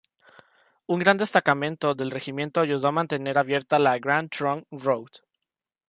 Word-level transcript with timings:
Un 0.87 0.97
gran 0.99 1.15
destacamento 1.17 1.93
del 1.93 2.09
regimiento 2.09 2.59
ayudó 2.59 2.87
a 2.87 2.91
mantener 2.91 3.37
abierta 3.37 3.77
la 3.77 3.99
Grand 3.99 4.31
Trunk 4.31 4.65
Road. 4.71 5.09